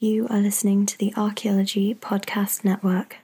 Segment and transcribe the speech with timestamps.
[0.00, 3.16] You are listening to the Archaeology Podcast Network.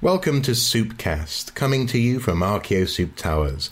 [0.00, 3.70] Welcome to Soupcast, coming to you from Archaeosoup Towers.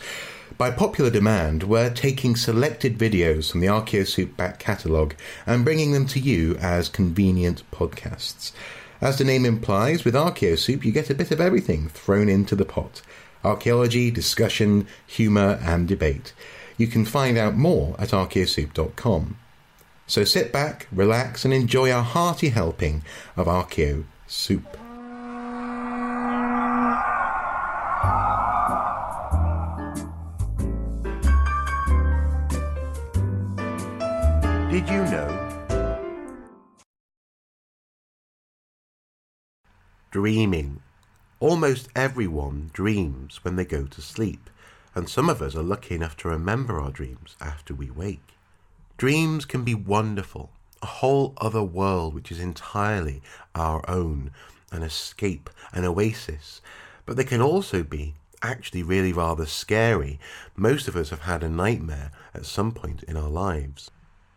[0.57, 6.07] By popular demand, we're taking selected videos from the Archaeosoup back catalogue and bringing them
[6.07, 8.53] to you as convenient podcasts.
[9.01, 12.65] As the name implies, with Archaeosoup, you get a bit of everything thrown into the
[12.65, 13.03] pot
[13.43, 16.33] archaeology, discussion, humour, and debate.
[16.79, 19.39] You can find out more at archaeosoup.com.
[20.07, 23.03] So sit back, relax, and enjoy our hearty helping
[23.37, 24.77] of Archaeo Soup.
[34.71, 36.01] Did you know?
[40.11, 40.83] Dreaming.
[41.41, 44.51] Almost everyone dreams when they go to sleep,
[44.95, 48.34] and some of us are lucky enough to remember our dreams after we wake.
[48.97, 53.23] Dreams can be wonderful, a whole other world which is entirely
[53.55, 54.31] our own,
[54.71, 56.61] an escape, an oasis,
[57.05, 60.21] but they can also be actually really rather scary.
[60.55, 63.91] Most of us have had a nightmare at some point in our lives.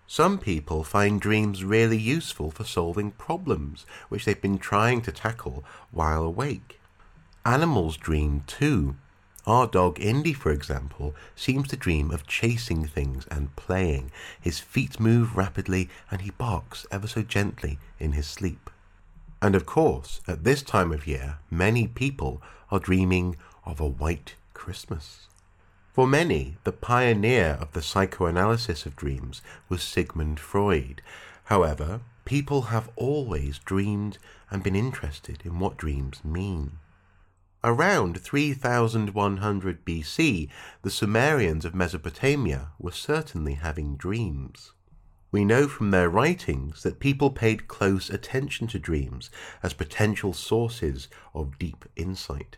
[0.07, 5.63] Some people find dreams really useful for solving problems which they've been trying to tackle
[5.91, 6.79] while awake.
[7.45, 8.95] Animals dream too.
[9.47, 14.11] Our dog Indy, for example, seems to dream of chasing things and playing.
[14.41, 18.69] His feet move rapidly and he barks ever so gently in his sleep.
[19.41, 24.35] And of course, at this time of year, many people are dreaming of a white
[24.53, 25.27] Christmas.
[25.93, 31.01] For many, the pioneer of the psychoanalysis of dreams was Sigmund Freud.
[31.45, 34.17] However, people have always dreamed
[34.51, 36.79] and been interested in what dreams mean.
[37.63, 40.47] Around 3100 BC,
[40.83, 44.73] the Sumerians of Mesopotamia were certainly having dreams.
[45.31, 49.31] We know from their writings that people paid close attention to dreams
[49.63, 52.57] as potential sources of deep insight.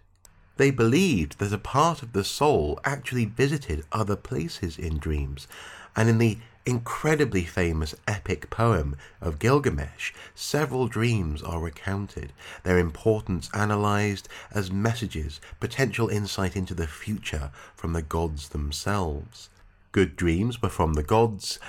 [0.58, 5.48] They believed that a part of the soul actually visited other places in dreams,
[5.96, 12.32] and in the incredibly famous epic poem of Gilgamesh, several dreams are recounted,
[12.64, 19.50] their importance analysed as messages, potential insight into the future from the gods themselves.
[19.92, 21.60] Good dreams were from the gods,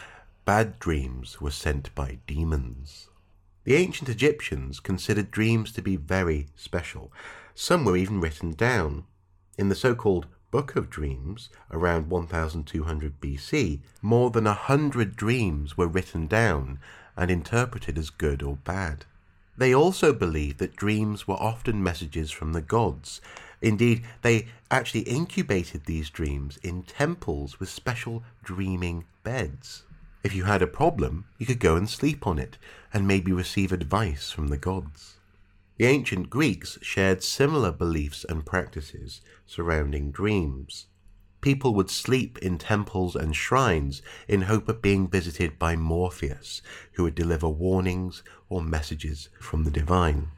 [0.44, 3.08] bad dreams were sent by demons.
[3.64, 7.12] The ancient Egyptians considered dreams to be very special.
[7.54, 9.04] Some were even written down.
[9.56, 15.76] In the so called Book of Dreams, around 1200 BC, more than a hundred dreams
[15.76, 16.80] were written down
[17.16, 19.04] and interpreted as good or bad.
[19.56, 23.20] They also believed that dreams were often messages from the gods.
[23.62, 29.84] Indeed, they actually incubated these dreams in temples with special dreaming beds.
[30.24, 32.58] If you had a problem, you could go and sleep on it
[32.92, 35.16] and maybe receive advice from the gods.
[35.80, 40.88] The ancient Greeks shared similar beliefs and practices surrounding dreams.
[41.40, 46.60] People would sleep in temples and shrines in hope of being visited by Morpheus,
[46.92, 50.28] who would deliver warnings or messages from the divine.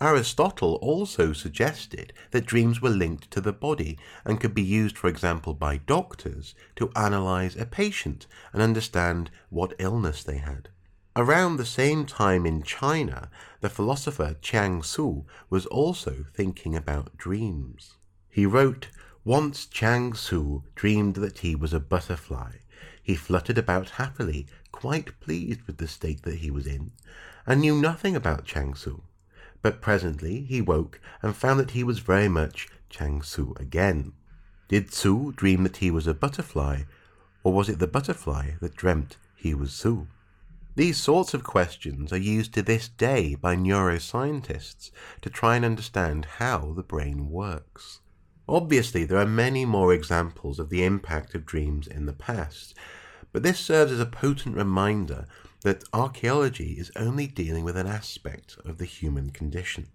[0.00, 5.08] Aristotle also suggested that dreams were linked to the body and could be used, for
[5.08, 10.68] example, by doctors to analyze a patient and understand what illness they had.
[11.16, 13.30] Around the same time in China,
[13.60, 17.94] the philosopher Chuang Tzu was also thinking about dreams.
[18.28, 18.88] He wrote,
[19.24, 22.54] Once Chuang Tzu dreamed that he was a butterfly.
[23.00, 26.90] He fluttered about happily, quite pleased with the state that he was in,
[27.46, 29.00] and knew nothing about Chuang Tzu.
[29.62, 34.14] But presently he woke and found that he was very much Chuang Tzu again.
[34.66, 36.82] Did Tzu dream that he was a butterfly,
[37.44, 40.08] or was it the butterfly that dreamt he was Tzu?
[40.76, 44.90] These sorts of questions are used to this day by neuroscientists
[45.22, 48.00] to try and understand how the brain works.
[48.48, 52.74] Obviously, there are many more examples of the impact of dreams in the past,
[53.32, 55.26] but this serves as a potent reminder
[55.62, 59.86] that archaeology is only dealing with an aspect of the human condition.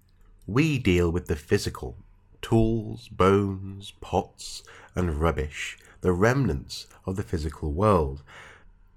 [0.47, 1.97] We deal with the physical
[2.41, 4.63] tools, bones, pots,
[4.95, 8.23] and rubbish, the remnants of the physical world,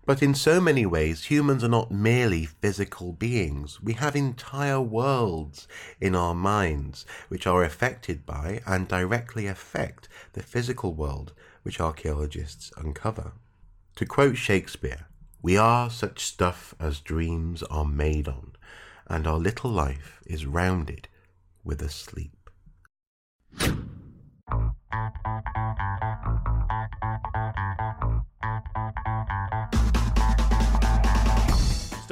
[0.04, 3.81] but in so many ways, humans are not merely physical beings.
[3.81, 5.69] We have entire worlds
[6.00, 11.32] in our minds which are affected by and directly affect the physical world
[11.62, 13.32] which archaeologists uncover.
[13.96, 15.06] To quote Shakespeare,
[15.40, 18.52] we are such stuff as dreams are made on,
[19.06, 21.08] and our little life is rounded
[21.62, 22.50] with a sleep.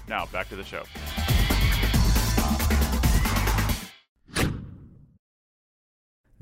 [0.08, 0.82] Now, back to the show.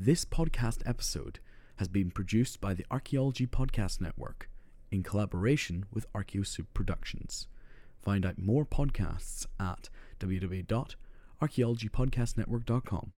[0.01, 1.41] This podcast episode
[1.79, 4.49] has been produced by the Archaeology Podcast Network
[4.93, 7.49] in collaboration with ArchaeoSoup Productions.
[8.01, 9.89] Find out more podcasts at
[10.21, 13.13] www.archaeologypodcastnetwork.com.